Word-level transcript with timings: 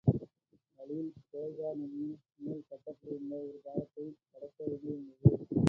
வழியில் 0.79 1.13
டோல்கா 1.33 1.69
நதியின் 1.75 2.15
மேல் 2.35 2.63
கட்டப்பட்டிருந்த 2.69 3.35
ஒரு 3.35 3.59
பாலத்தைக் 3.63 4.17
கடக்க 4.31 4.65
வேண்டியிருந்தது. 4.65 5.59